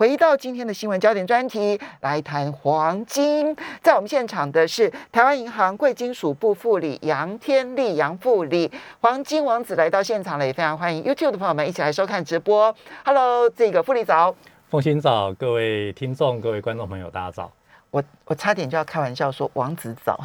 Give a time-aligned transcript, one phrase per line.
[0.00, 3.54] 回到今天的新闻焦点专题，来谈黄金。
[3.82, 12.74] 在我们现场的是台湾银行贵金属部副理杨天利杨副理，黄金王子来到现场了，也非常欢迎 YouTube 的朋友们一起来收看直播。
[13.04, 14.34] Hello，这个副理早。
[14.70, 17.52] 凤欣早，各位听众、各位观众朋友，大家早。
[17.90, 20.18] 我我差点就要开玩笑说王子早。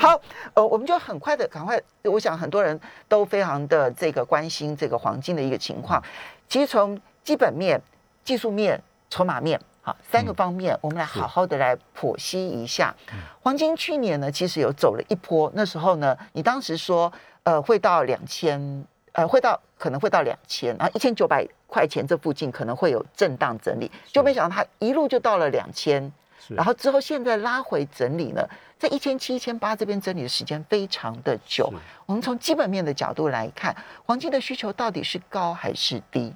[0.00, 0.18] 好，
[0.54, 6.02] 呃，我们就很快的赶快，我想很多人都非常的这个关心这个黄金的一个情况。
[6.48, 7.80] 其实从基本面、
[8.22, 12.94] 技术面、筹码面，好三个方面，我们来好好的来剖析一下。
[13.42, 17.10] 黄金去年呢，其实有走了一波，那时候呢，你当时说，
[17.42, 26.12] 呃，会到两千，呃，会到可能会到两千啊，一千九百块钱这附近可能会有震荡整理，就没想到它一路就到了两千。
[26.48, 28.46] 然后之后现在拉回整理呢，
[28.78, 31.72] 在一千七、一千八这边整理的时间非常的久。
[32.04, 36.34] 我们从基本面的角度来看，黄金的需求到底是高还是低？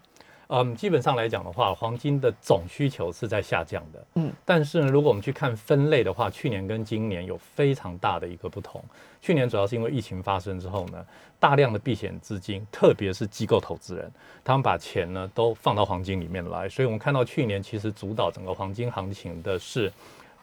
[0.48, 4.04] 嗯，基本上来讲的话，黄金的总需求是在下降的。
[4.14, 8.82] 嗯，但是呢，如果我们去看分类的话，去年跟今年有非常大的一个不同。
[9.20, 11.04] 去年主要是因为疫情发生之后呢，
[11.38, 14.10] 大量的避险资金，特别是机构投资人，
[14.42, 19.92] 他们把钱呢都放到黄金里面来，所以我们看到去年其实主导整个黄金行情的是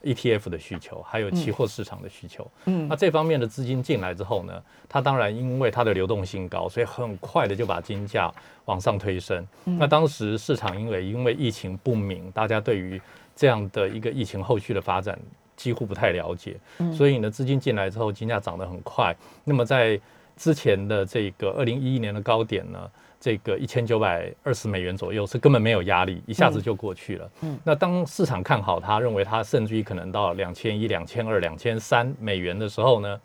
[0.06, 2.50] ETF 的需求，还有期货市场的需求。
[2.66, 8.32] 嗯那这方面的资金进来之后呢，它当然因为它的流动性高，所以很快的就把金价
[8.66, 9.46] 往上推升。
[9.64, 13.02] 那当时市场因为因为疫情不明，大家对于
[13.36, 15.20] 这样的一个疫情后续的发展
[15.58, 16.56] 几乎不太了解，
[16.94, 19.16] 所以呢，资金进来之后，金价涨得很快。
[19.44, 20.00] 那么在
[20.38, 22.92] 之前的这个二零一一年的高点呢，
[23.26, 27.32] 这个一千九百二十美元左右是根本没有压力，一下子就过去了。
[27.42, 33.20] 嗯那当市场看好它，认为它甚至于可能到两千一、两千二、两千三美元的时候呢，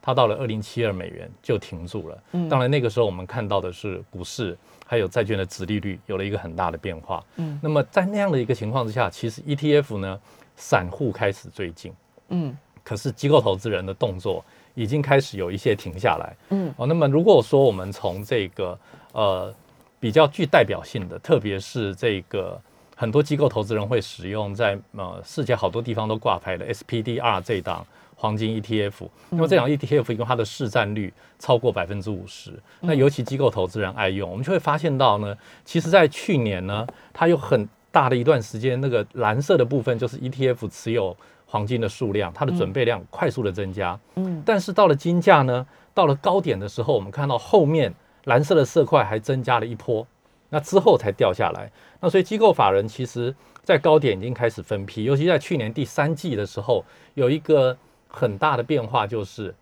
[0.00, 2.18] 它到了二零七二美元就停住了。
[2.32, 7.22] 嗯当然那个时候我们看到的是股市还有债券的值利率有了一个很大的变化。
[7.36, 10.18] 嗯那么在那样的一个情况之下，其实 ETF 呢，
[10.56, 11.92] 散户开始追进，
[12.30, 14.42] 嗯可是机构投资人的动作
[14.74, 16.36] 已经开始有一些停下来。
[16.48, 18.78] 嗯哦，那么如果说我们从这个
[19.16, 19.52] 呃
[19.98, 22.60] 比较具代表性的，特别是这个
[22.94, 27.84] 很多机构投资人会使用在呃世界好多地方都挂牌的 SPDR 这档
[28.14, 35.34] 黄金 ETF，那么这档 ETF 因为它的市占率超过百分之五十，那尤其机构投资人爱用，我们就会发现到呢，
[35.64, 41.16] 其实在去年呢，它有很大的一段时间，那个蓝色的部分就是 ETF 持有
[41.46, 43.98] 黄金的数量，它的准备量快速的增加。
[44.16, 44.42] 嗯。
[44.44, 47.94] 但是到了金价呢，到了高点的时候，我们看到后面
[48.26, 50.06] 蓝色的色块还增加了一波，
[50.50, 51.68] 那之后才掉下来。
[52.00, 57.76] 那所以机构法人其实在高点已经开始分批，尤其在去年第三季的时候，有一个
[58.06, 59.52] 很大的变化，就是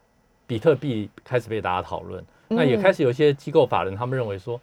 [0.46, 4.60] 比特币开始被大家讨论，那也开始有一些机构法人他们认为说。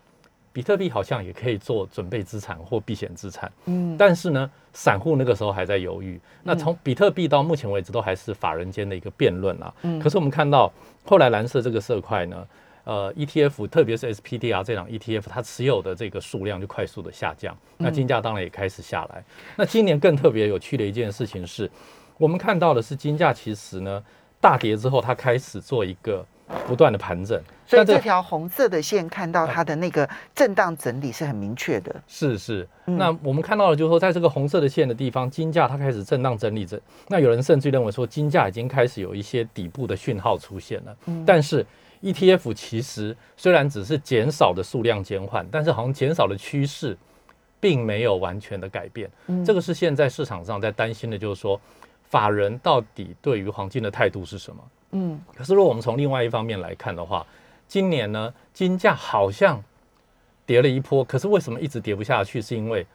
[0.54, 6.20] 比特币好像也可以做准备资产或避险资产，嗯但是呢，散户那个时候还在犹豫。
[6.44, 9.74] 那从比特币到目前为止都还是法人间的一个辩论啊。
[9.84, 10.70] 嗯可是我们看到
[11.06, 12.46] 后来蓝色这个色块呢，
[12.84, 19.24] 呃，ETF 特别是 SPDR 这档 ETF，它持有的这个数量就快速的下降，那金价当然也开始下来。
[19.56, 21.70] 那今年更特别有趣的一件事情是，
[22.18, 24.03] 我们看到的是金价其实呢
[24.40, 26.25] 大跌之后，它开始做一个
[26.68, 27.40] 不断的盘整。
[27.68, 31.96] 所以这条红色的线看到它的那个震荡整理是很明确的。
[32.06, 36.78] 是是，嗯那我们看到了，就是说，在这个红色的线的地方，金价它开始震荡整理着。
[37.08, 40.97] 那有人甚至认为说，金价已经开始有一些底部的讯号出现了。
[41.06, 41.66] 嗯但是
[42.02, 46.98] ETF 其实虽然只是减少的数量减缓，但是好像减少的趋势
[47.60, 49.10] 并没有完全的改变。
[49.28, 51.60] 嗯这个是现在市场上在担心的，就是说，
[52.10, 54.64] 法人到底对于黄金的态度是什么？
[54.94, 57.26] 嗯可是如果我们从另外一方面来看的话，
[57.68, 59.64] 今年呢，金价好像
[60.46, 62.42] 跌了一波，可是为什么一直跌不下去？
[62.42, 62.86] 是因为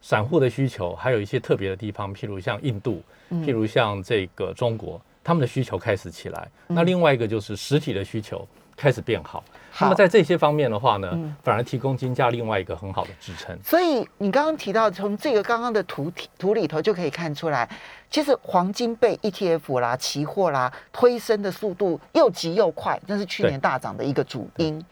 [0.00, 6.48] 散户的需求，还有一些特别的地方，譬如像印度，譬如像这个中国，他们的需求开始起来。
[6.68, 8.46] 那另外一个就是实体的需求
[8.76, 9.42] 开始变好。
[9.80, 13.58] 那么在这些方面的话呢，嗯反而提供金价另外一个很好的支撑。
[13.60, 17.68] 所以你刚刚提到，从这个刚刚的图图里头就可以看出来，
[18.08, 24.82] 其实黄金被 ETF 啦、期货啦推升的速度又急又快，这是去年大涨的一个主因。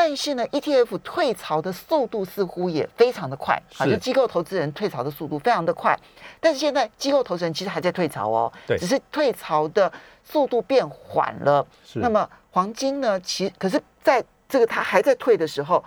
[0.00, 5.98] 但是呢，ETF 退潮的速度似乎也非常的快，啊，就机构投资人退潮的速度非常的快。
[6.38, 9.92] 但是现在机构投资人其实还在退潮哦，对只是退潮的
[10.22, 11.66] 速度变缓了。
[11.84, 13.18] 是那么黄金呢？
[13.18, 15.84] 其可是在这个它还在退的时候，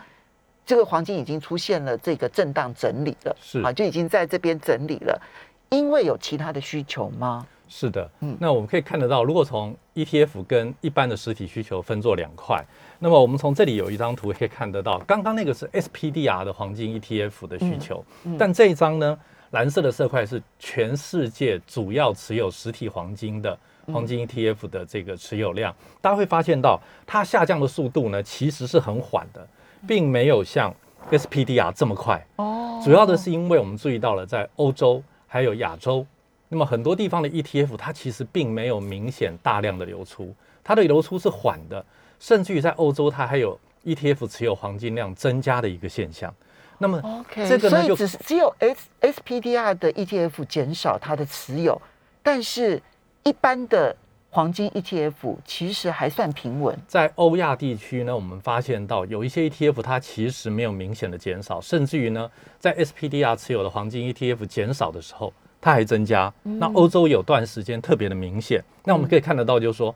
[0.65, 5.21] 这个黄金已经出现了这个震荡整理了，是啊，就已经在这边整理了。
[5.69, 7.47] 因为有其他的需求吗？
[7.73, 8.35] 是的，嗯。
[8.37, 12.61] 那我们可以看得到，如果从 ETF 跟一般的实体需求分作两块，
[12.99, 18.37] 那么我们从这里有一张图可以看得到，刚刚那个是 SPDR 的黄金 ETF 的需求，嗯。
[18.37, 19.17] 但这一张呢，
[19.51, 23.57] 蓝色的色块是全世界主要持有实体黄金的
[23.87, 26.77] 黄金 ETF 的这个持有量，大家会发现到
[27.07, 29.47] 它下降的速度呢，其实是很缓的，
[29.87, 30.75] 并没有像
[31.09, 32.21] SPDR 这么快。
[32.35, 32.81] 哦。
[32.83, 36.05] 主要的是因为我们注意到了，在欧洲还有亚洲，
[36.53, 41.83] 那么很多地方的 ETF 它其实并没有明显大量的流出，它的流出是缓的，
[42.19, 46.33] 甚至于在欧洲它还有 ETF 持有黄金量增加的一个现象。
[46.77, 51.81] 那么 OK，这个呢就所以只是只有 S SPDR 的 ETF 减少它的持有，
[52.21, 52.83] 但是
[53.23, 53.95] 一般的
[54.29, 56.77] 黄金 ETF 其实还算平稳。
[56.85, 65.31] 在欧亚地区呢，我们发现到有一些 ETF 它其实没有明显的减少，甚至于呢，在 SPDR 持有的黄金 ETF 减少的时候，
[65.61, 66.33] 它还增加。
[66.41, 68.61] 那欧洲有段时间特别的明显。
[68.83, 69.95] 那我们可以看得到，就是说，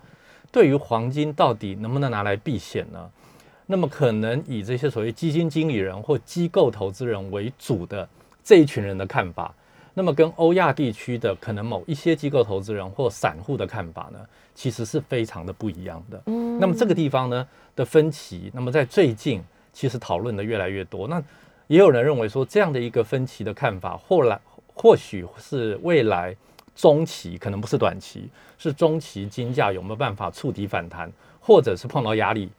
[0.51, 3.09] 对于黄金到底能不能拿来避险呢？
[3.65, 8.07] 那么可能以这些所谓基金经理人或机构投资人为主的
[8.43, 9.51] 这一群人的看法，
[9.95, 14.19] 那么跟欧亚地区的可能某一些机构投资人或散户的看法呢，
[14.53, 16.21] 其实是非常的不一样的。
[16.27, 21.07] 嗯那么这个地方呢的分歧，那么在最近其实讨论的越来越多。
[21.07, 21.19] 那
[21.65, 24.39] 也有人认为说，这样的一个分歧的看法，后来
[24.75, 26.35] 或许是未来
[26.75, 32.51] 中期，可能不是短期，是中期金价有没有办法触底反弹，或者是碰到压力，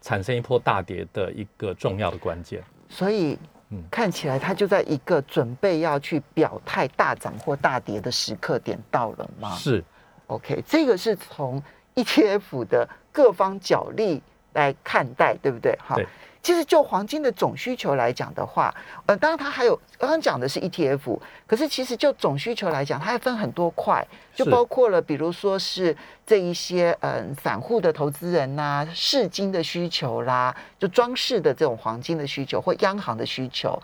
[0.00, 2.62] 产生一波大跌的一个重要的关键。
[2.88, 3.36] 所以
[3.70, 9.82] 嗯看起来它就在一个准备要去表态大涨或大跌的时刻点到了吗是
[10.28, 11.60] ？OK，这个是从
[11.96, 14.22] ETF 的各方角力
[14.52, 15.76] 来看待，对不对？
[15.84, 16.06] 哈对。
[16.44, 18.72] 其实就黄金的总需求来讲的话，
[19.06, 25.96] 呃，当然它还有刚刚讲的是 ETF，可是其实就总需求来讲，它还分很多块，就包括了比如说是
[26.26, 33.82] 这一些嗯散户的投资人呐、市金的需求啦，就装饰的这种黄金的需求或央行的需求，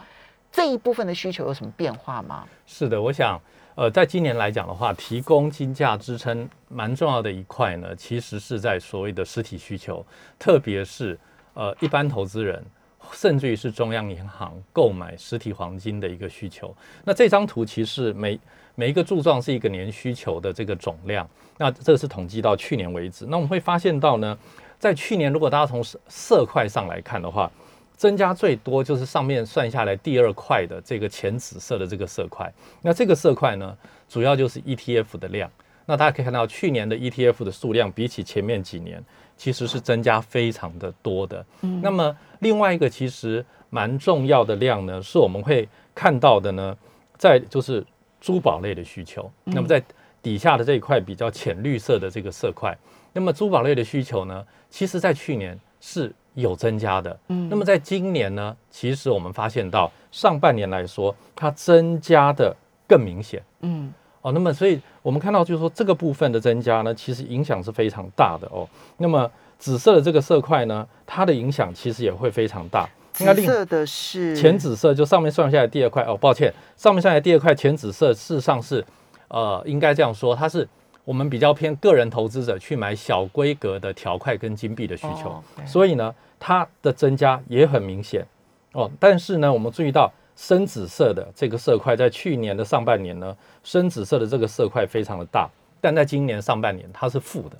[0.52, 2.46] 这一部分的需求有什么变化吗？
[2.66, 3.40] 是的，我想，
[3.74, 10.04] 呃，在今年来讲的话，提供金价支撑蛮重要的一块呢，其实是在所谓的实体需求，
[10.38, 11.18] 特别是
[11.54, 12.64] 呃一般投资人，
[13.12, 16.74] 甚至于是中央银行购买实体黄金的一个需求。
[17.04, 18.38] 那这张图其实每
[18.74, 23.26] 每一个柱状是一个年需求的这个总量，那这是统计到去年为止。
[23.28, 24.38] 那我们会发现到呢，
[24.78, 27.50] 在去年如果大家从色色块上来看的话，
[27.96, 32.50] 增加最多就是上面算下来第二块的这个浅紫色的这个色块。
[32.80, 33.76] 那这个色块呢，
[34.08, 35.50] 主要就是 ETF 的量。
[35.84, 39.04] 那大家可以看到，去年的 ETF 的数量比起前面几年，
[39.40, 41.42] 其实是增加非常的多的。
[41.62, 46.76] 嗯那么另外一个其实蛮重要的量呢，是我们会看到的呢，
[47.16, 47.82] 在就是
[48.20, 49.30] 珠宝类的需求。
[49.44, 49.82] 那么在
[50.20, 52.76] 底下的这一块比较浅绿色的这个色块，
[53.14, 57.18] 那么珠宝类的需求呢，其实在去年是有增加的。
[57.28, 62.54] 嗯那么在今年呢，其实我们发现到上半年来说，它增加的
[62.86, 63.42] 更明显。
[63.62, 63.90] 嗯
[64.20, 68.68] 哦，那么所以我们看到就是说这个部分的增加呢，其实影响是非常大的哦。
[68.98, 72.88] 那么紫色的这个色块呢，它的影响其实也会非常大。
[73.12, 78.84] 紫色的是浅紫色就上面算下来第二块哦，抱歉，上面算下来第二块浅紫色，事实上是
[79.28, 80.66] 呃，应该这样说，它是
[81.04, 88.26] 我们比较偏个人投资者去买小规格的条块跟金币的需求，所以呢，它的增加也很明显
[88.72, 88.90] 哦。
[88.98, 90.10] 但是呢，我们注意到
[90.40, 95.46] 深紫色的这个色块在去年的上半年呢，深紫色的这个色块非常的大，
[95.82, 97.56] 但在今年上半年它是负的，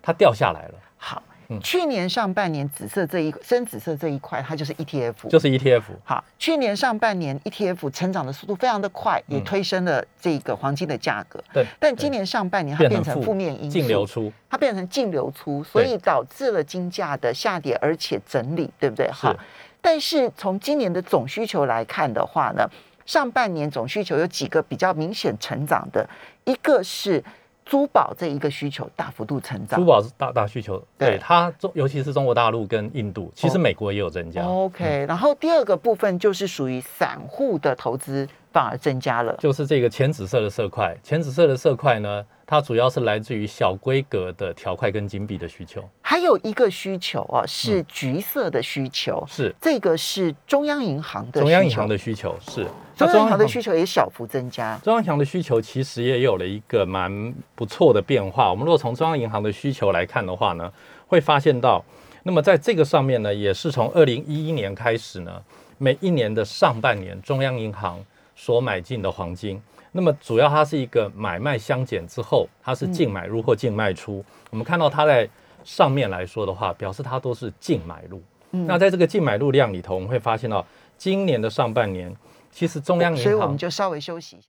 [0.00, 1.60] 它掉下来了，好嗯。
[1.60, 5.82] 去年上半年紫色这一深紫色这一块，它就是 ETF，就是 E ETF。
[6.04, 11.42] 好，去年上半年 ETF 成长的速度非常的快，也嗯推升了这个黄金的价格。
[11.52, 19.10] 对，但今年上半年它变成负面因素，净流出，它变成净流出，所以导致了金价的下跌，而且整理，对不对？
[19.10, 19.36] 好，
[19.80, 22.68] 但是从今年的总需求来看的话呢，
[23.06, 26.08] 上半年总需求有几个比较明显成长的，
[26.44, 27.22] 一个是
[27.64, 29.86] 珠宝这一个需求大幅度成长珠。
[29.86, 39.36] 宝是大大需求，对对它中尤其是中国大陆跟印度，其实美国也有增加，OK，、然后第二个部分就是属于散户的投资反而增加了。
[39.38, 47.46] 就是这个浅紫色的色块，浅紫色的色块呢，它主要是来自于小规格的条块跟金币的需求，还有一个需求啊，嗯。
[47.46, 49.54] 是橘色的需求，是。
[49.60, 52.66] 这个是中央银行的中央银行的需求是，
[52.96, 54.76] 中央银行的需求也小幅增加。
[54.82, 58.50] 中央银行的需求其实也有了一个蛮不错的变化。
[58.50, 60.72] 我们如果从中央银行的需求来看的话呢，
[61.06, 61.84] 会发现到，
[62.24, 65.40] 那么在这个上面呢，也是从二零一一年开始呢，
[65.78, 68.04] 每一年的上半年中央银行
[68.34, 74.24] 所买进的黄金，那么主要它是一个买卖相减之后，它是净买入或净卖出。
[74.50, 75.28] 我们看到它在
[75.64, 78.22] 上面来说的话，表示它都是净买入。
[78.50, 80.66] 那在这个净买入量里头，我们会发现到
[80.98, 82.14] 今年的上半年，
[82.50, 84.46] 其实中央银行，所以我们就稍微休息一下。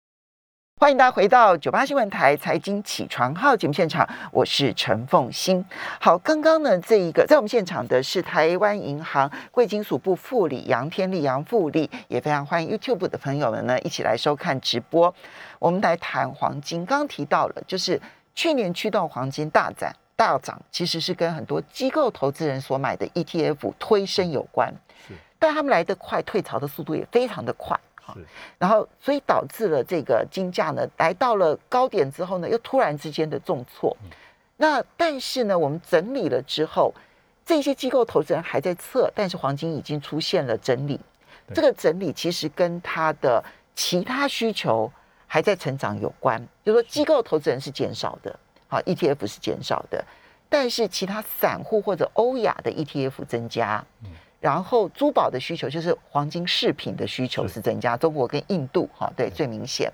[0.82, 5.64] 欢迎大家回到九八新闻台财经起床号节目现场，我是陈凤欣。
[6.00, 15.14] 好，刚刚呢，这一个在我们现场的是台湾银行贵金属部副理杨天利杨副理，也非常欢迎 YouTube 的朋友们呢一起来收看直播。
[15.60, 18.02] 我们来谈黄金，刚提到了，就是
[18.34, 24.74] 去年驱动黄金大涨大涨，其实是跟很多机构投资人所买的 ETF 推升有关，
[25.08, 27.80] 是，但他们来得快，退潮的速度也非常的快。
[28.14, 28.26] 是，
[28.58, 33.96] 然后所以导致了这个金价呢来到了高点之后呢，又突然之间的重挫。
[34.58, 36.94] 那但是呢，我们整理了之后，
[37.46, 41.00] 这些机构投资人还在测，但是黄金已经出现了整理。
[41.54, 43.44] 这个整理其实跟它的
[43.76, 44.90] 其他需求
[45.28, 50.06] 还在成长有关，就是说机构投资人是减少的，好，ETF 是减少的，
[50.48, 53.84] 但是其他散户或者欧亚的 ETF 增加。
[54.42, 59.90] 然后珠宝的需求就是黄金饰品的需求是增加，中国跟印度哈对最明显。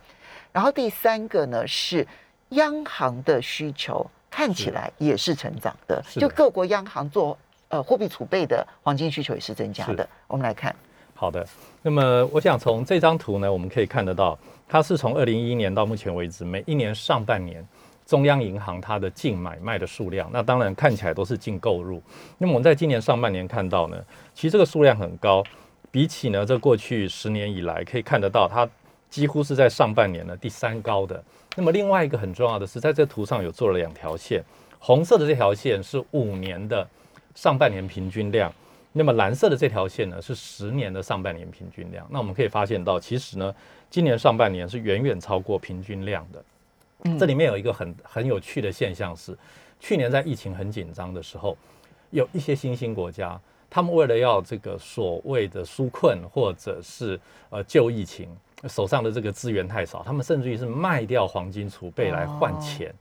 [0.54, 2.08] 然后第三个呢是
[2.50, 7.38] 央行的需求看起来也是成长的，就各国央行做
[7.68, 10.08] 呃货币储备的黄金需求也是增加的。
[10.28, 10.74] 我们来看，
[11.14, 11.46] 好的，
[11.82, 17.68] 那么我想从这张图呢，我们可以看得到，它是从二零一一年到目前为止，每一年上半年。
[18.08, 22.02] 中央银行它的净买卖的数量，那当然看起来都是净购入。
[22.38, 23.98] 那么我们在今年上半年看到呢，
[24.34, 25.44] 其实这个数量很高，
[25.92, 28.68] 比起呢这过去十年以来可以看得到，它
[29.10, 31.22] 几乎是在上半年的第三高的。
[31.58, 34.42] 那么另外一个很重要的是，在这图上有做了两条线，
[34.80, 36.88] 红色的这条线是五年的
[37.36, 38.54] 上半年平均量，
[38.94, 42.08] 那么蓝色的这条线呢是十年的上半年平均量。
[42.10, 43.54] 那我们可以发现到，其实呢
[43.90, 46.42] 今年上半年是远远超过平均量的。
[47.20, 49.38] 这里面有一个很很有趣的现象是，
[49.80, 51.56] 去年在疫情很紧张的时候，
[52.10, 53.40] 有一些新兴国家，
[53.70, 58.28] 他们为了要这个所谓的纾困或者是呃救疫情，
[58.68, 62.94] 手上的这个资源太少，他们甚至于是卖掉黄金储备来换钱。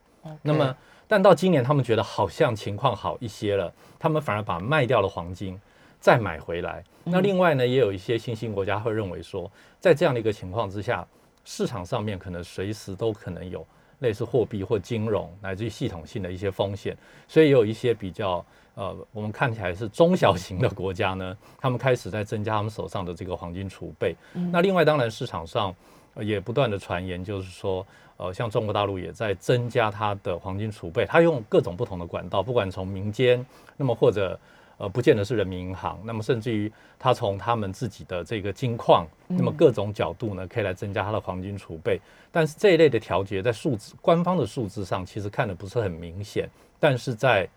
[0.43, 0.77] 那么，
[1.09, 5.59] 但到今年他们觉得好像情况好一些了，他们反而把卖掉了黄金
[5.99, 6.85] 再买回来。
[7.05, 9.51] 那另外呢，也有一些新兴国家会认为说，
[9.81, 11.07] 在这样的一个情况之下，
[11.45, 13.67] 市场上面可能随时都可能有。
[14.01, 24.15] 类似货币或金融乃至于系统性的一些风险，所以有一些比较呃，我们看起来是中小型的国家呢， 他们开始在增加他们手上的这个黄金储备。
[24.53, 25.75] 那另外，当然市场上
[26.21, 27.87] 也不断的传言，就是说，
[28.17, 33.45] 呃，像中国大陆也在增加它的黄金储备，它用各种不同的管道，不管从民间，
[33.77, 34.39] 那么或者。
[34.79, 41.99] 呃，不见得是人民银行，那么甚至于他从他们自己的这个金矿，那么各种角度呢，可以来增加他的黄金储备。
[42.31, 46.47] 但是这一类的调节在数字官方的数字上其实看的不是很明显，
[46.79, 47.49] 但是在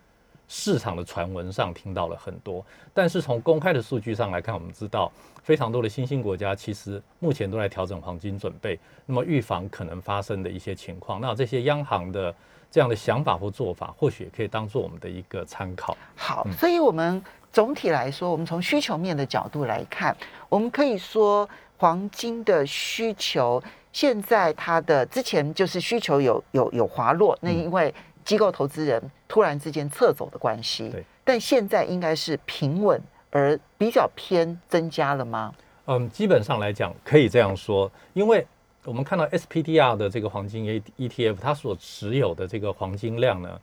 [0.47, 2.65] 市场的传闻上听到了很多。
[2.93, 5.11] 但是从公开的数据上来看，我们知道
[5.43, 11.19] 非常多的新兴国家其实目前都在调整黄金准备，那么预防可能发生的一些情况。
[11.19, 12.33] 那这些央行的。
[12.71, 15.97] 这样的想法或做法，或许也可以当做我们的一个参考。
[16.15, 17.21] 好，所以我们
[17.51, 20.15] 总体来说，我们从需求面的角度来看，
[20.47, 23.61] 我们可以说黄金的需求
[23.91, 30.89] 现在它的之前就是需求有有有滑落，那因为机构投资人突然之间撤走的关系。
[30.89, 35.53] 对，但现在应该是平稳而比较偏增加了吗？
[35.85, 38.45] 嗯，基本上来讲可以这样说，因为。
[38.85, 43.59] 我们看到 SPDR 的这个黄金 A ETF，它所持有的这个黄金量呢，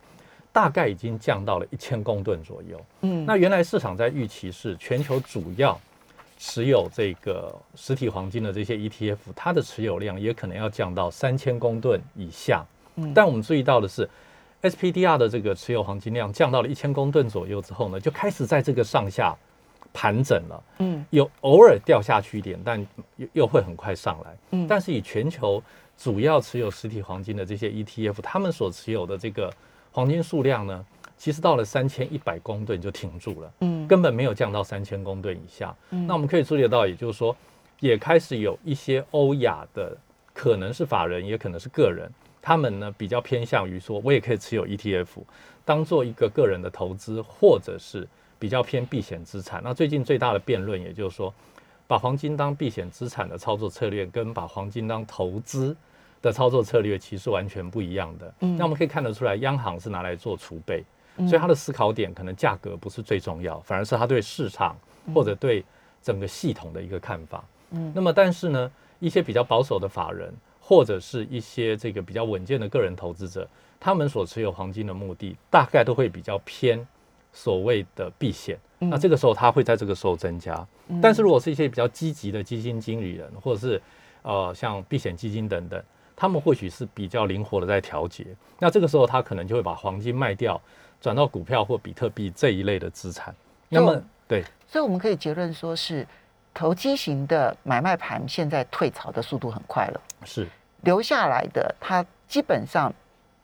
[0.52, 2.80] 大概已经降到了一千公吨左右。
[3.00, 5.80] 嗯，那原来市场在预期是全球主要
[6.38, 12.64] 持有这个实体黄金的这些 ETF，它的持有量也可能要降到三千公吨以下。
[12.96, 14.08] 嗯，但我们注意到的是
[14.62, 19.34] ，SPDR 的这个持有黄金量降到了一千公吨左右之后呢，就开始在这个上下。
[19.96, 22.86] 盘整了，嗯，有偶尔掉下去一点，但
[23.16, 25.62] 又又会很快上来，嗯，但是以全球
[25.96, 29.50] 主要持有实体黄金的这些 ETF，他们所持有的这个
[29.90, 30.84] 黄金数量呢，
[31.16, 37.34] 其实到了三千一百公吨就停住了，嗯，根本没有降到三千公吨以下，嗯，那我们可以注意到，也就是说，
[37.80, 39.96] 也开始有一些欧亚的，
[40.34, 42.06] 可能是法人，也可能是个人，
[42.42, 45.06] 他们呢比较偏向于说，我也可以持有 ETF，
[45.64, 48.06] 当做一个个人的投资，或者是。
[48.38, 49.60] 比较偏避险资产。
[49.64, 51.32] 那最近最大的辩论，也就是说，
[51.86, 55.76] 把黄金当避险资产的操作策略，跟把黄金当投资
[56.20, 58.34] 的操作策略，其实完全不一样的。
[58.40, 60.84] 嗯，那我们可以看得出来，央行是拿来做储备，
[61.28, 64.76] 所以它的思考点可能价格不是最重要，反而是它对市场
[65.14, 65.64] 或者对
[66.02, 67.44] 整个系统的一个看法。
[67.70, 76.84] 嗯，那么但是呢，一些比较保守的法人或者是一些这个比较稳健的个人投资者，他们所持有黄金的目的，大概都会比较偏
[77.36, 78.58] 所谓的避险。
[78.78, 80.66] 那这个时候，它会在这个时候增加。
[81.02, 83.80] 但是如果是一些比较积极的基金经理人，或者是
[84.22, 85.82] 呃像避险基金等等，
[86.14, 88.26] 他们或许是比较灵活的在调节。
[88.58, 90.60] 那这个时候，他可能就会把黄金卖掉，
[91.00, 93.34] 转到股票或比特币这一类的资产。
[93.68, 96.06] 那么，对，所以我们可以结论说是
[96.54, 100.00] 投机型的买卖盘现在退潮的速度很快了。
[100.24, 100.46] 是
[100.82, 102.92] 留下来的，它基本上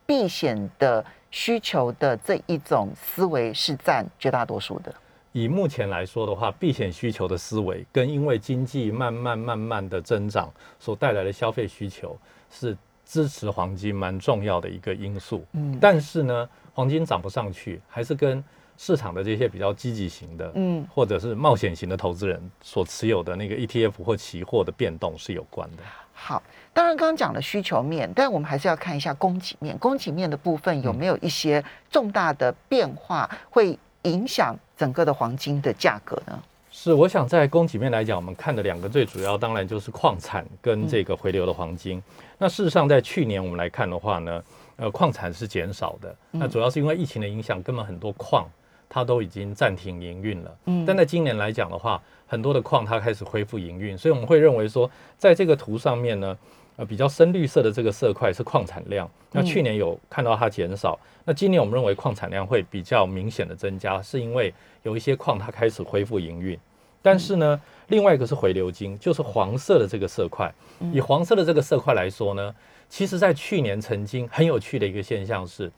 [0.05, 4.93] 避险的需求的这一种思维是占绝大多数的。
[5.31, 10.47] 以目前来说的话，避险需求的思维跟因为经济慢慢慢慢的增长
[10.79, 12.15] 所带来的消费需求
[12.51, 15.43] 是支持黄金蛮重要的一个因素。
[15.53, 18.41] 嗯，但是呢，黄金涨不上去，还是跟
[18.77, 25.77] 市场的这些比较积极型的，嗯，或者是冒险型的投资人所持有的那个 ETF 或期货的变动是有关的。
[26.13, 26.43] 好，
[26.73, 29.77] 当然刚刚讲了需求面，但我们还是要看一下供给面。
[29.77, 33.79] 供给面的部分有没有一些重大的变化会？
[34.05, 36.37] 影响整个的黄金的价格呢？
[36.69, 42.03] 是，我想在供给面来讲，我们看的两个最主要，当然就是矿产跟这个回流的黄金。
[42.37, 44.43] 那事实上，在去年我们来看的话呢，
[44.75, 46.13] 呃，矿产是减少的。
[46.31, 48.45] 那主要是因为疫情的影响，根本很多矿
[48.89, 50.57] 它都已经暂停营运了。
[50.65, 56.37] 嗯，但在今年来讲的话，很多的矿它开始恢复营运，所以我们会认为说，在这个图上面呢。
[56.75, 64.51] 呃，比较深绿色的这个色块是矿产量，那去年有看到它减少，那今年我们认为矿产量会比较明显的增加，是因为
[64.81, 66.57] 有一些矿它开始恢复营运。
[67.01, 70.51] 但是呢，另外一个是回流金，就是黄色的这个色块。
[70.91, 72.55] 以黄色的这个色块来说呢，
[72.89, 75.71] 其实在去年曾经很有趣的一个现象是，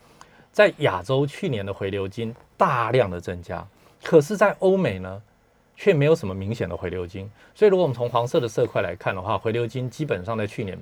[0.52, 3.68] 在亚洲去年的回流金大量的增加，
[4.02, 5.22] 可是，在欧美呢？
[5.76, 10.78] 却没有什么明显的回流金，所以如果我们从黄色的色块来看的话，回流金基本上在去年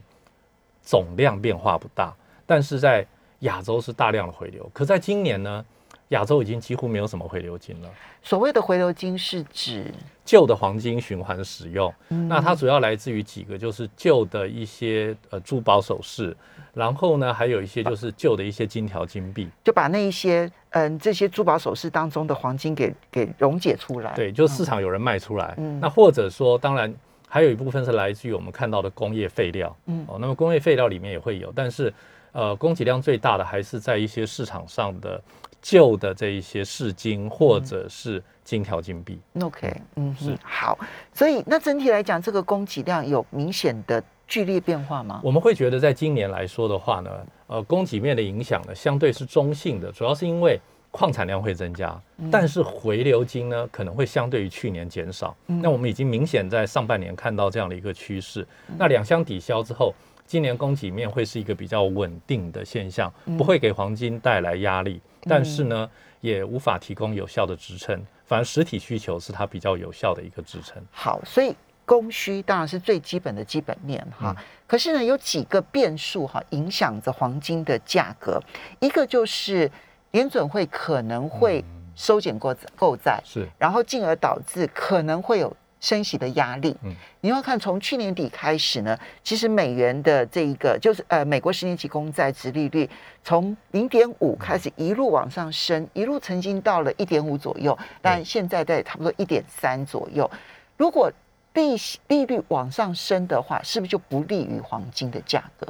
[0.82, 2.14] 总量变化不大，
[2.46, 3.06] 但是在
[3.40, 4.70] 亚洲是大量的回流。
[4.74, 5.66] 可在今年呢，
[6.10, 7.90] 亚洲已经几乎没有什么回流金了。
[8.22, 9.86] 所谓的回流金是指
[10.24, 11.94] 旧的黄金循环使用，
[12.30, 16.36] 那它主要来自于几个，就是旧的一些呃珠宝首饰。
[16.74, 24.12] 然后呢，还有一些就是旧的一些金条、金币，就把那一些嗯这些珠宝首饰当中的黄金给给溶解出来。
[24.16, 25.54] 对，就市场有人卖出来。
[25.58, 26.92] 嗯，那或者说，当然
[27.28, 29.76] 还有一部分是来自于我们看到的工业废料。
[29.86, 31.94] 嗯，哦，那么工业废料里面也会有，但是
[32.32, 35.22] 呃，供给量最大的还是在一些市场上的
[35.64, 39.20] 旧的这一些市金或者是金条、金币。
[39.42, 40.78] OK，嗯，是好。
[41.12, 44.04] 所以那整体来讲，这个供给量有明显的。
[44.26, 45.20] 剧烈变化吗？
[45.22, 47.12] 我们会觉得，在今年来说的话呢，
[47.46, 55.36] 呃，供给面的影响呢，相对是中性的，主要是因为矿产量会增加，但是回流金呢，可能会相对于去年减少。
[55.46, 58.48] 那我们已经明显在上半年看到这样的一个趋势。
[58.78, 59.94] 那两相抵消之后，
[60.26, 65.90] 今年供给面会是一个比较稳定的现象，不会给黄金带来压力，但是呢，
[66.22, 68.00] 也无法提供有效的支撑。
[68.26, 70.82] 反而实体需求是它比较有效的一个支撑。
[70.92, 71.56] 好，所以。
[71.86, 74.34] 供需当然是最基本的基本面哈，
[74.66, 78.42] 可是呢，有几个变数哈，影响着黄金的价格。
[78.80, 79.70] 一个就是
[80.12, 81.62] 联准会可能会
[81.94, 85.54] 收减购购债，是，然后进而导致可能会有
[85.84, 86.74] 升息的压力。
[86.84, 92.90] 嗯，你要看从去年底开始呢，其实美元的这一个就是呃美国十年期公债殖利率
[93.22, 100.30] 从零点五开始一路往上升，一路曾经到了一点五左右，但现在在差不多一点三左右。
[100.78, 101.12] 如果
[101.54, 105.68] 利息利率往上升的话，是不是就不利于黄金的价格？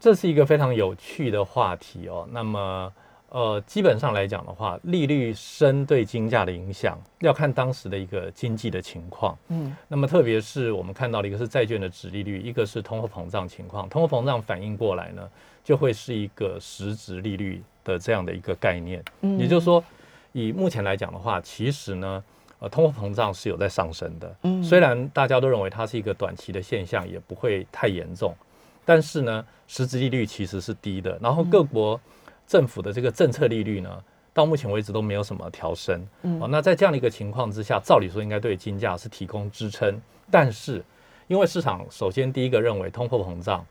[0.00, 2.26] 这是一个非常有趣的话题哦。
[2.32, 2.92] 那么，
[3.36, 9.36] 呃，基本上来讲的话，利率升对金价的影响要看当时的一个经济的情况。
[9.48, 13.86] 嗯，那么特别是我们看到的一个是债券的值利率，一个是通货膨胀情况。
[13.90, 15.28] 通货膨胀反应过来呢，
[15.62, 19.04] 就会是一个实质利率的这样的一个概念。
[19.20, 19.84] 嗯，也就是说，
[20.32, 22.24] 以目前来讲的话，其实呢。
[22.58, 28.34] 呃，通货膨胀是有在上升的，嗯，虽然大家都认为它是一个短期的现象，也不会太严重，
[28.82, 31.18] 但是呢，实质利率其实是低的。
[31.20, 32.00] 然后各国
[32.46, 40.84] 政府的这个政策利率呢，到目前为止都没有什么调升，嗯，哦，那在这样的一个情况之下，照理说应该对金价是提供支撑，但是
[41.26, 43.64] 因为市场首先第一个认为通货膨胀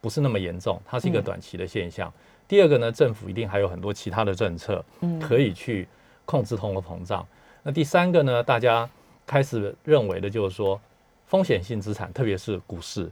[0.00, 2.12] 不是那么严重，它是一个短期的现象，
[2.48, 5.86] 第二个呢，政府一定还有很多其他的政策，嗯，可以去
[6.24, 7.26] 控制通货膨胀。
[7.62, 8.42] 那第三个呢？
[8.42, 8.88] 大家
[9.24, 10.80] 开始认为的就是说，
[11.26, 13.08] 风险性资产，特别是股市，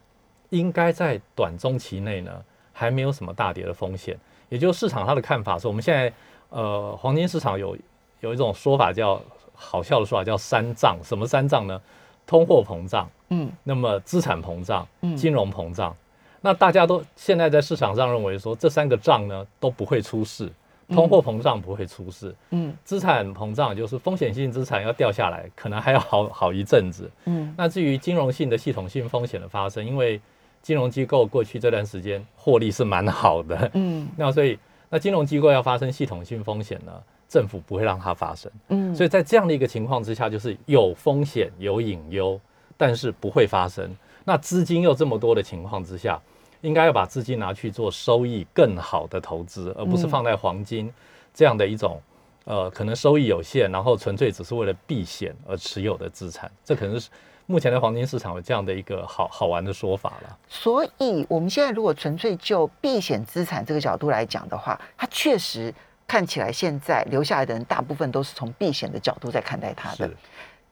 [0.49, 2.45] 应该在短中期内呢，
[2.81, 4.17] 还没有什么大跌的风险。
[4.49, 6.11] 也就是市场它的看法是，我们现在
[6.49, 7.77] 呃，黄金市场有
[8.21, 9.21] 有一种说法叫
[9.55, 11.81] 好笑的说法叫三涨，什么三涨呢？
[12.27, 13.51] 通货膨胀，嗯。
[13.63, 15.95] 那么资产膨胀嗯，金融膨胀，
[16.41, 20.51] 那大家都现在在市场上认为说这三个账呢都不会出事，
[20.89, 22.75] 通货膨胀不会出事，嗯。
[22.83, 27.09] 资产膨胀就是风险性资产要掉下来，可能还要好好一阵子。
[27.27, 27.55] 嗯。
[27.57, 30.21] 那至于金融性的系统性风险的发生，因为
[30.63, 36.93] 金融机构过去这段时间获利是蛮好的，嗯 那所以那金融机构要发生系统性风险呢，
[37.29, 38.51] 政府不会让它发生。
[38.69, 42.41] 嗯，所以在这样的一个情况之下，就是有风险有隐忧，
[42.77, 43.97] 但是不会发生。
[44.25, 46.21] 那资金又这么多的情况之下，
[46.61, 50.93] 应该要把资金拿去做收益更好的投资，而不是嗯放在黄金
[51.33, 52.01] 这样的一种
[52.45, 56.51] 呃可能收益有限，然后纯粹只是为了避险而持有的资产。
[56.65, 57.09] 这可能是
[57.51, 60.39] 目前的黄金市场有这样的一个好好玩的说法了。
[60.49, 65.75] 所以我们现在如果纯粹就避险资产这个角度来讲的话，它确实
[66.07, 70.17] 看起来现在留下来的人大部分都是从避险的角度在看待它的是。，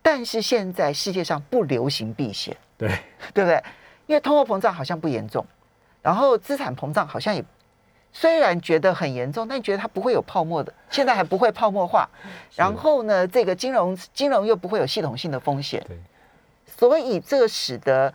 [0.01, 2.88] 但是现在世界上不流行避险，对，
[3.35, 3.61] 对不对？
[4.07, 5.45] 因为通货膨胀好像不严重，
[6.01, 7.45] 然后资产膨胀好像也
[8.12, 12.09] 虽然觉得很严重，但觉得它不会有泡沫的，现在还不会泡沫化。
[12.55, 15.97] 然后呢，这个金融金融又不会有系统性的风险，对，
[16.79, 18.12] 所以这个使得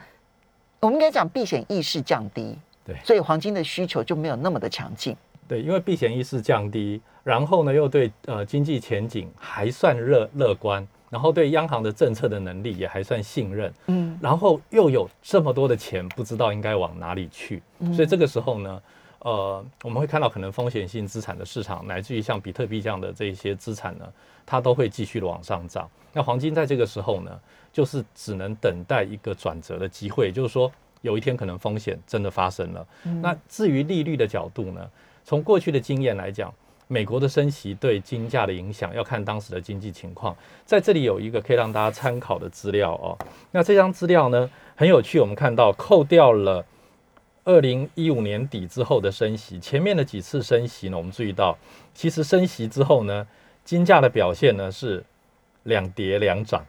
[0.80, 5.16] 我们应该讲避险意识降低，对所以黄金的需求就没有那么的强劲。
[5.46, 18.82] 对，因为避险意识降低，然后呢又对呃经济前景还算乐乐观，然后对央行的政策的能力也还算信任，嗯然后又有这么多的钱，不知道应该往哪里去，嗯所以这个时候呢，
[19.20, 24.06] 呃，我们会看到可能风险性资产的市场，乃至于像比特币这样的这一些资产呢，
[24.46, 25.90] 它都会继续的往上涨。
[26.14, 27.40] 那黄金在这个时候呢，
[27.74, 32.88] 就是只能等待一个转折的机会，也就是说有一天可能风险真的发生了。
[33.22, 34.90] 那至于利率的角度呢，
[35.26, 36.54] 从过去的经验来讲，
[36.88, 40.36] 美国的升息对金价的影响要看当时的经济情况。
[40.66, 43.18] 在这里有一个可以让大家参考的资料哦。
[43.52, 46.64] 那这张资料呢很有趣，我们看到扣掉了
[47.44, 51.58] 二零一五年底之后的升息，前面的几次升息呢，我们注意到，
[51.96, 53.28] 其实升息之后呢，
[53.66, 55.04] 金价的表现呢是
[55.64, 56.64] 两跌两涨。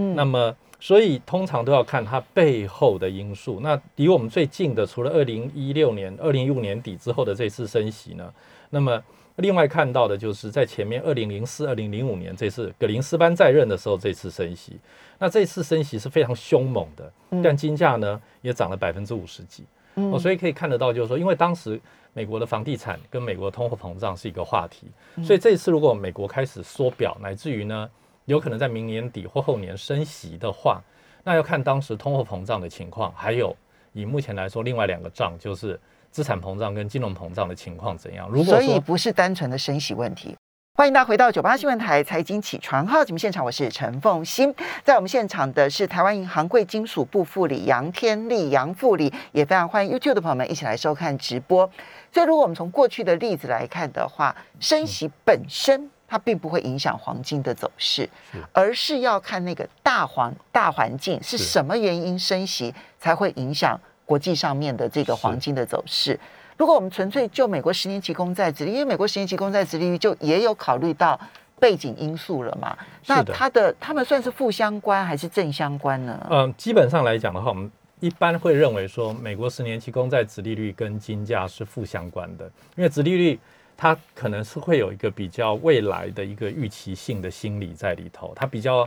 [0.00, 3.58] 嗯那么，所以通常都要看它背后的因素。
[3.60, 8.32] 那离我们最近的，除了二零一六年、二零一五年底之后的这次升息呢，
[8.70, 9.02] 那么
[9.36, 14.78] 另外看到的就是在前面二零零四、二零零五年这次格林斯潘在任的时候，这次升息。
[15.18, 19.64] 那这次升息是非常凶猛的，但金价呢也涨了百分之五十几。
[19.96, 21.80] 嗯哦，所以可以看得到，就是说，因为当时
[22.12, 24.86] 美国的房地产跟美国通货膨胀是一个话题，
[25.24, 27.90] 所以这一次如果美国开始缩表，乃至于呢，
[28.28, 30.82] 有可能在明年底或后年升息的话，
[31.24, 33.56] 那要看当时通货膨胀的情况，还有
[33.94, 38.28] 以目前来说，另外两个账就是资产膨胀跟金融膨胀的情况怎样。
[38.28, 40.36] 如果所以不是单纯的升息问题。
[40.74, 44.54] 欢迎大家回到九八新闻台财经起床号节目现场，我是陈凤欣。
[44.84, 51.68] 在我们现场的是台湾银行贵金属部副理杨天利杨副理，也非常欢迎 YouTube 的朋友们一起来收看直播。
[52.12, 61.44] 所以，如果我们从过去的例子来看的话，升息本身它并不会影响黄金的走势是，而是要看那个大环大环境是是。
[61.44, 66.18] 什么原因升息才会影响国际上面的这个黄金的走势。
[66.56, 71.18] 如果我们纯粹就美国十年期公债殖利率，因为美国十年期公债殖利率就也有考虑到
[71.60, 76.26] 背景因素了嘛，那它的它的他们算是负相关还是正相关呢？
[76.30, 82.44] 嗯，基本上来讲的话，我们一般会认为说，美国十年期公债殖利率跟金价是负相关的，
[82.76, 83.38] 因为殖利率
[83.80, 88.86] 它可能是会有一个比较未来的一个预期性的心理在里头，它比较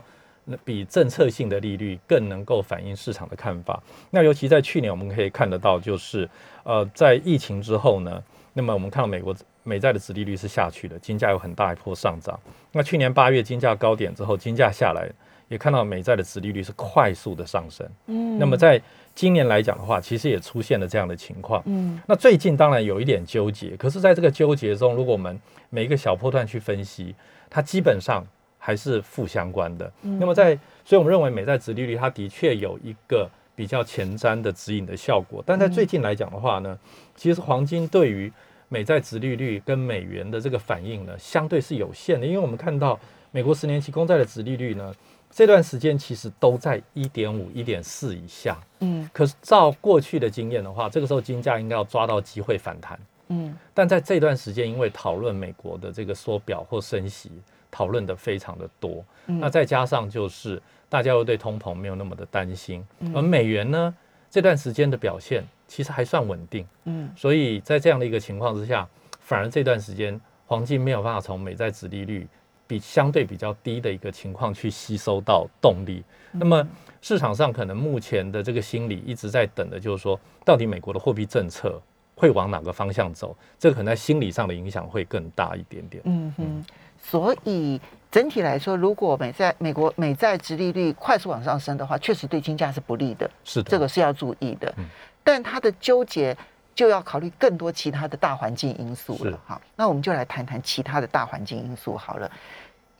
[0.65, 3.82] 比政策性的利率更能够反映市场的看法。
[4.10, 6.30] 那尤其在去年，我们可以看得到，就是
[6.63, 12.38] 呃，在疫情之后呢，那么我们看到美国美债的殖利率是下去的，金价有很大一波上涨。
[12.73, 15.10] 那去年八月金价高点之后，金价下来，
[15.51, 17.85] 也看到美债的殖利率是快速的上升。
[18.07, 18.81] 嗯那么在
[19.13, 21.61] 今年来讲的话，其实也出现了这样的情况。
[21.65, 25.37] 嗯那最近当然有一点纠结，可是在这个纠结中，如果我们
[25.69, 27.13] 每一个小波段去分析，
[27.49, 28.25] 它基本上
[28.57, 29.91] 还是负相关的。
[30.03, 36.79] 嗯那么在，所以我们认为美债殖利率它的确有一个比较前瞻的指引的效果，但在最近来讲的话呢，
[37.17, 38.31] 其实黄金对于
[38.69, 42.97] 美债殖利率跟美元的这个反应呢，相对是有限的，因为我们看到
[43.31, 44.93] 美国十年期公债的殖利率呢，
[45.32, 48.60] 这段时间其实都在一点五、一点四以下。
[48.80, 49.10] 嗯。
[49.13, 53.00] 可是照过去的经验的话，这个时候金价应该要抓到机会反弹。
[53.30, 53.58] 嗯。
[53.74, 57.32] 但在这段时间，因为讨论美国的这个缩表或升息，
[57.72, 59.39] 讨论的非常的多，嗯。
[59.39, 63.15] 那再加上就是大家又对通膨没有那么的担心，嗯。
[63.15, 63.96] 而美元呢
[64.30, 67.10] 这段时间的表现其实还算稳定，嗯。
[67.15, 68.88] 所以在这样的一个情况之下，
[69.22, 72.28] 反而这段时间黄金没有办法从美债殖利率
[72.71, 76.01] 比相对比较低的一个情况去吸收到动力。
[76.31, 76.65] 那么
[77.01, 81.81] 市场上可能目前的这个心理一直在等的，就是说，到底美国的货币政策
[82.15, 83.36] 会往哪个方向走？
[83.60, 86.01] 这个可能在心理上的影响会更大一点点。
[86.05, 86.65] 嗯哼，
[86.97, 94.73] 所以整体来说，如果美债美国美债殖利率快速往上升的话，确实对金价是不利的，是的，这个是要注意的。
[94.77, 94.86] 嗯
[95.23, 96.36] 但它的纠结
[96.73, 99.39] 就要考虑更多其他的大环境因素了。
[99.45, 102.31] 好，那我们就来谈谈其他的大环境因素好了。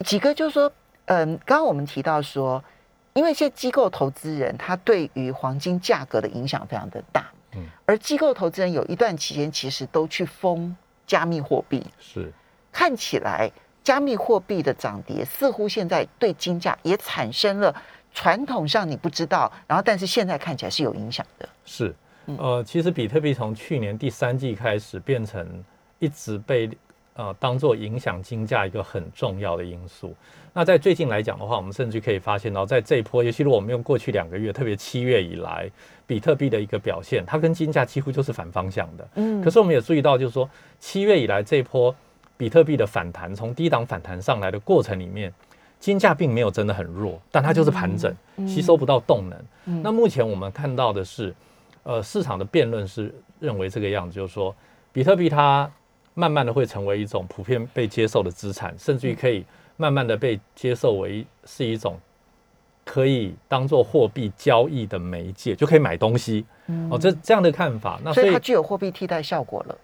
[0.06, 0.72] 几个就是说，
[1.06, 2.64] 嗯，刚刚我们提到说，
[3.14, 12.32] 因为一些机构投资人他对于黄金价格的影响非常的大，嗯而机构投资人有一段期间其实都去封加密货币，是
[12.72, 13.52] 看起来
[13.84, 17.76] 加密货币的涨跌似乎现在对金价也产生了
[18.14, 21.48] 传统上你不知道，然后但是现在看起来是有影响的。
[21.66, 21.96] 是嗯，
[22.38, 25.46] 呃，其实比特币从去年第三季开始变成
[26.00, 26.70] 一直被
[27.16, 30.16] 呃当做影响金价一个很重要的因素。
[30.54, 35.70] 那在最近来讲的话，我们甚至可以发现到，在这一波，尤其是我们用过去两个月，特别七月以来，
[36.06, 39.08] 比特币的一个表现，它跟金价几乎就是反方向的。
[39.16, 41.96] 嗯可是我们也注意到，就是说七月以来这一波
[42.38, 45.34] 比特币的反弹，从低档反弹上来的过程里面，
[45.80, 48.14] 金价并没有真的很弱，但它就是盘整，
[48.46, 49.40] 吸收不到动能。
[49.68, 51.34] 嗯那目前我们看到的是，
[51.84, 54.56] 呃，市场的辩论是认为这个样子，就是说，
[54.92, 55.70] 比特币它
[56.14, 59.46] 慢慢的会成为一种普遍被接受的资产，甚至于可以
[59.78, 62.00] 慢慢的被接受为是一种
[62.86, 66.46] 可以当做货币交易的媒介，就可以买东西。
[66.90, 69.78] 哦，这这样的看法，那所以它具有货币替代效果了。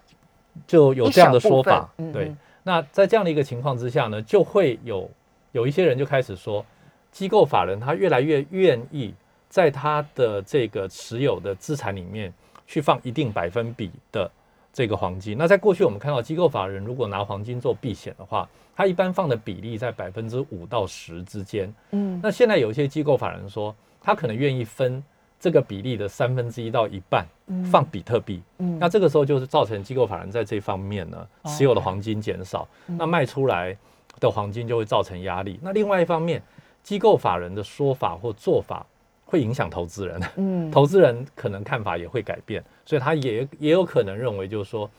[0.66, 1.90] 就有这样的说法。
[2.14, 2.34] 对
[2.64, 5.10] 那在这样的一个情况之下呢，就会有
[5.52, 6.66] 有一些人就开始说，
[7.12, 9.14] 机构法人他越来越愿意
[9.50, 12.34] 在他的这个持有的资产里面
[12.66, 14.30] 去放一定百分比的
[14.74, 15.38] 这个黄金。
[15.38, 21.74] 那在过去我们看到，机构法人如果拿黄金做避险的话，他一般放的比例在百分之五到十之间。
[21.92, 25.04] 嗯那现在有一些机构法人说，他可能愿意分
[25.40, 27.26] 这个比例的三分之一到一半
[27.72, 28.42] 放比特币。
[28.60, 33.76] 嗯那这个时候就是造成机构法人在这方面呢哦持有的黄金减少，嗯那卖出来
[34.20, 35.60] 的黄金就会造成压力。
[35.64, 36.44] 那另外一方面，
[36.84, 38.86] 机构法人的说法或做法
[39.28, 44.90] 会影响投资人，嗯 投资人可能看法也会改变，所以他也也有可能认为就是说，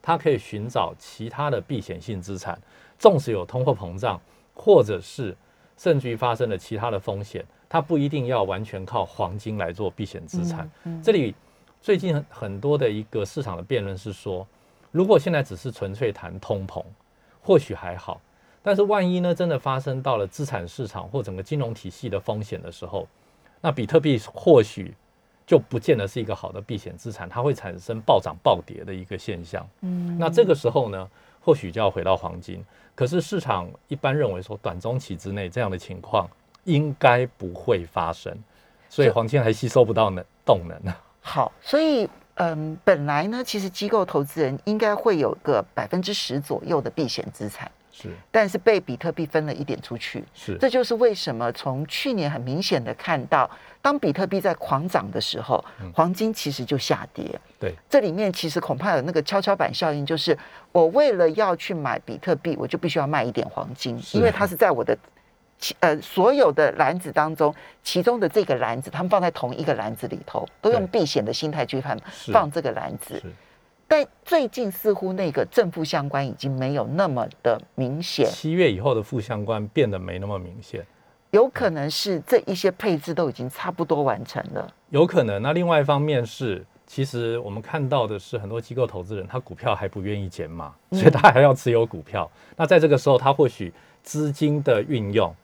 [0.00, 2.58] 他可以寻找其他的避险性资产，
[2.98, 4.18] 纵使有通货膨胀，
[4.54, 5.36] 或者是
[5.76, 10.68] 甚至于发生了其他的风险，他不一定要完全靠黄金来做避险资产。
[10.84, 11.34] 嗯这里
[11.82, 14.46] 最近很很多的一个市场的辩论是说，
[14.90, 16.82] 如果现在只是纯粹谈通膨，
[17.42, 18.18] 或许还好，
[18.62, 23.06] 但是万一呢，真的发生到了资产市场或整个金融体系的风险的时候，
[23.64, 24.94] 那比特币或许
[25.46, 29.66] 就不见得是一个好的避险资产，它会产生暴涨暴跌的一个现象。
[29.80, 31.08] 嗯那这个时候呢，
[31.40, 32.62] 或许就要回到黄金。
[32.94, 36.28] 可是市场一般认为说，短中期之内这样的情况
[36.64, 38.36] 应该不会发生，
[38.90, 40.94] 所以黄金还吸收不到能动能呢。
[41.22, 48.08] 好，所以嗯，本来呢，其实机构投资人应该会有个百分之十左右的避险资产，是。
[48.32, 50.24] 但是被比特币分了一点出去。
[50.34, 50.58] 是。
[50.58, 53.48] 这就是为什么从去年很明显的看到，
[53.80, 57.24] 当比特币在狂涨的时候，黄金其实就下跌。
[57.60, 60.36] 对，这里面其实恐怕有那个跷跷板效应，就是
[60.72, 64.96] 我为了要去买比特币，我就必须要卖一点黄金，因为它是在我的
[65.58, 71.98] 其呃所有的篮子当中，其中的这个篮子，他们放在同一个篮子里头，都用避险的心态去放
[72.32, 73.22] 放这个篮子。
[73.84, 73.86] 是。
[73.88, 80.84] 但最近似乎那个正负相关已经没有那么的明显，七月以后的负相关变得没那么明显，
[81.30, 84.72] 有可能是这一些配置都已经差不多完成了。
[84.90, 85.40] 有可能。
[85.42, 92.30] 那另外一方面是，其实我们看到的是很多机构投资人他股票还不愿意减码，嗯所以他还要持有股票。
[92.56, 95.34] 那在这个时候，他或许资金的运用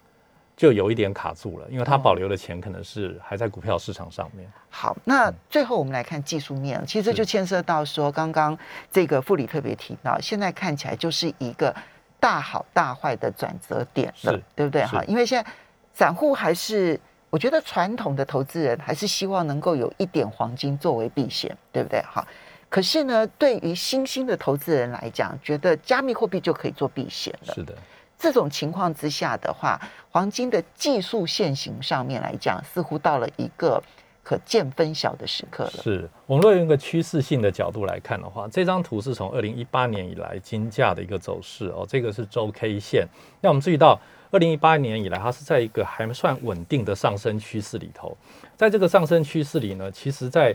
[0.60, 4.46] 就有一点卡住了，因为他哦保留的钱可能是还在股票市场上面。
[4.68, 8.54] 好，那最后我们来看技术面，其实就牵涉到说，刚刚
[8.92, 11.74] 这个副理特别提到，现在看起来就是一个
[12.20, 14.84] 大好大坏的转折点了，对不对？
[14.84, 15.50] 哈，因为现在
[15.94, 22.02] 散户还是，我觉得传统的投资人还是希望能够有一点黄金作为避险，对不对？
[22.02, 22.22] 哈，
[22.68, 27.54] 可是呢，对于新兴的投资人来讲，觉得加密货币就可以做避险了。
[27.54, 27.74] 是的，
[28.20, 29.80] 这种情况之下的话，
[30.10, 33.82] 黄金的技术线型上面来讲，似乎到了一个
[34.22, 35.70] 可见分晓的时刻了。
[35.82, 43.08] 是我们若用一个趋势性的角度来看的话，这张图是从二零一八年以来金价的一个走势哦，这个是周 K 线。
[43.40, 43.98] 那我们注意到，
[44.30, 48.14] 二零一八年以来，它是在一个还算稳定的上升趋势里头。
[48.54, 50.54] 在这个上升趋势里呢，其实在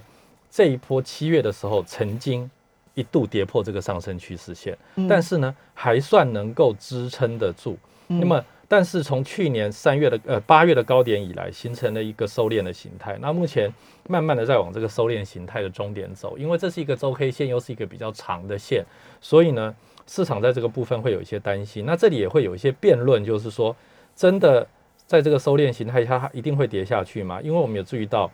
[0.51, 2.49] 这一波七月的时候，曾经
[2.95, 4.75] 一度跌破这个上升趋势线，
[5.07, 7.77] 但是呢，还算能够支撑得住。
[8.07, 13.17] 那么但是从去年三月的呃八月的高点以来，形成了一个收敛的形态。
[13.21, 13.71] 那目前
[14.07, 18.83] 慢慢的在往这个收敛形态的终点走，因为这是一个周 K 线，又是一个比较长的线，
[19.21, 19.75] 所以呢，
[20.07, 21.85] 市场在这个部分会有一些担心。
[21.85, 23.75] 那这里也会有一些辩论，就是说，
[24.15, 24.65] 真的
[25.05, 27.39] 在这个收敛形态下，它一定会跌下去吗？
[27.41, 28.31] 因为我们有注意到，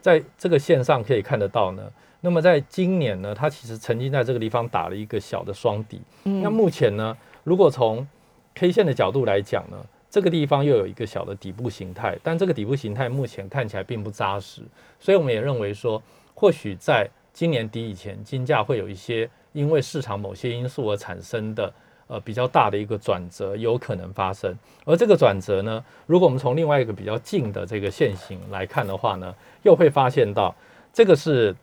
[0.00, 1.82] 在这个线上可以看得到呢。
[2.24, 6.00] 那么在今年呢，它其实曾经在这个地方打了一个小的双底。
[6.22, 8.08] 那目前呢，如果从
[8.54, 9.76] K 线的角度来讲呢，
[10.08, 14.62] 这个地方又有一个小的底部形态，但这个底部形态目前看起来并不扎实，
[14.98, 16.02] 所以我们也认为说，
[16.34, 21.70] 或许在今年底以前，金价会有一些因为市场某些因素而产生的
[22.06, 24.56] 呃比较大的一个转折有可能发生。
[24.86, 30.54] 而这个转折呢，如果我们从另外一个比较近的这个线型来看的话呢，又会发现到
[30.90, 31.54] 这个是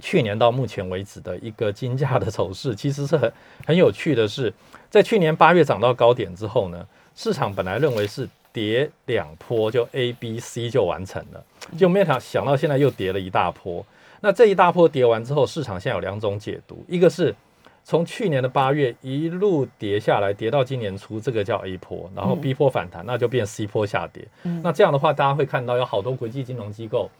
[0.00, 3.32] 去年到目前为止的一个金价的走势，其实是很
[3.66, 4.52] 很有趣的是。
[4.90, 11.42] 在去年八月涨到高点之后呢，市场本来认为是跌两波就 A、B、C 就完成了，
[11.78, 13.84] 就没想想到现在又跌了一大波。
[14.20, 17.34] 那这一大波跌完之后，市场现在有两种解读，一个是
[17.82, 24.28] 从去年的八月一路跌下来，跌到今年初，这个叫 A 波，然后 B 波反弹，那就变 C 波下跌。
[24.62, 27.10] 那这样的话，大家会看到有好多国际金融机构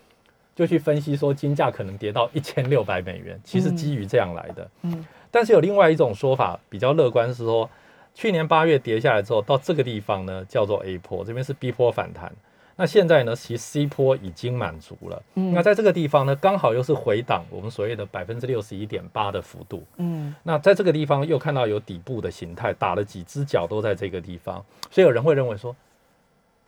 [0.55, 4.71] 就去分析说，金价可能跌到一千六百美元，其实基于这样来的。
[4.83, 5.05] 嗯。
[5.31, 7.69] 但是有另外一种说法比较乐观，是说
[8.15, 12.31] 去年八月跌下来之后，到这个地方呢叫做 A 波，这边是 B 波反弹。
[12.75, 15.23] 那现在呢，其实 C 波已经满足了。
[15.35, 19.85] 嗯，那在这个地方呢，刚好又是回档我们所谓的百分之六十一点八的幅度。
[19.99, 25.77] 嗯，那在这个地方又看到有底部的形态，打了几只脚都在这个地方，所以有人会认为说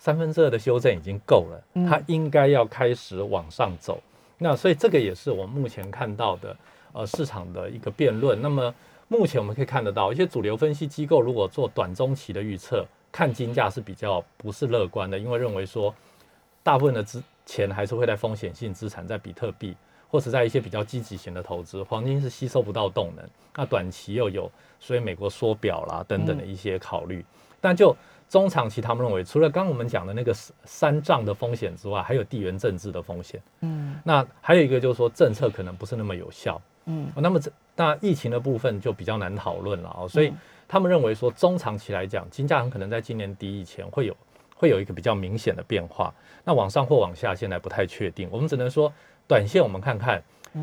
[0.05, 3.99] 三分之二的修正已经够了，它应该要开始往上走。
[4.37, 6.55] 那所以这个也是我们目前看到的。
[6.97, 8.41] 呃，市场的一个辩论。
[8.41, 8.73] 那么
[9.09, 15.93] 目前我们可以看得到，一些主流分析机构如果做短中期的预测，看金价是比较不是乐观的，因为认为说
[16.63, 19.75] 大部分的资钱还是会在风险性资产，在比特币
[20.09, 23.29] 或者在一些比较积极型的投资，黄金是吸收不到动能。
[23.57, 27.25] 那短期又有所以美国缩表啦等等的一些考虑。
[27.61, 27.97] 但就
[28.29, 30.35] 中长期，他们认为除了刚我们讲的那个
[30.65, 33.41] 三障的风险之外，还有地缘政治的风险。
[33.61, 36.61] 嗯，那还有一个就是说政策可能不是那么有效。
[36.87, 40.33] 嗯，那么这那疫情的部分就比较难讨论了哦，所以
[40.69, 44.17] 他们认为说中长期来讲，金价很可能在今年底以前会有
[44.55, 46.13] 会有一个比较明显的变化。
[46.45, 48.93] 那往上或往下现在不太确定，我们只能说
[49.27, 50.23] 短线我们看看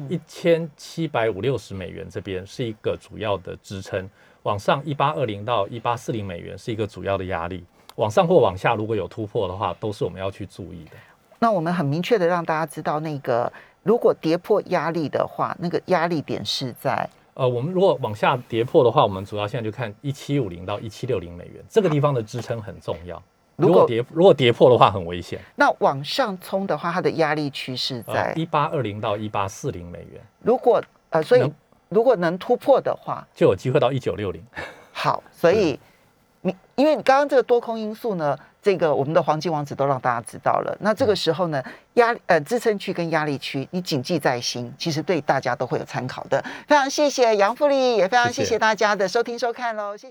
[0.10, 4.08] 一千七百五六十美元这边是一个主要的支撑，
[4.44, 7.64] 往上一八二零到一八四零美元是一个主要的压力，
[7.96, 10.92] 往上或往下如果有突破的话，都是我们要去注意的。
[11.40, 13.52] 那我们很明确的让大家知道那个。
[13.84, 23.20] 如果跌破压力的话，那个压力点是在呃，我们如果往下跌破的话，我们主要现在就看一七五零到一七六零美元这个地方的支撑很重要。
[23.56, 25.40] 如果跌如果跌破的话，很危险。
[25.56, 30.22] 那往上冲的话，它的压力区是在一八二零到一八四零美元。
[30.44, 31.52] 如果呃，所以
[31.92, 34.42] 如果能突破的话，就有机会到一九六零。
[34.94, 35.78] 好，所以
[36.42, 38.36] 你因为你刚刚这个多空因素呢？
[38.64, 40.78] 这个我们的黄金王子都让大家知道了。
[40.82, 41.64] 那这个时候呢，
[41.96, 46.40] 压呃支撑区跟压力区，你谨记在心，其实对大家都会有参考的。
[46.68, 50.10] 非常谢谢杨富丽，也非常谢谢大家的收听收看喽，谢谢。